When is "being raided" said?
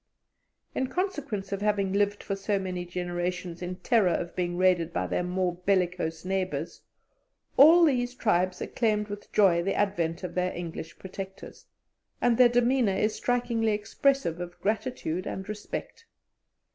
4.35-4.91